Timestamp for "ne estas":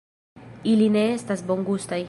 0.97-1.45